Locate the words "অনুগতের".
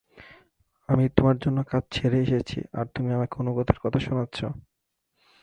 3.37-3.77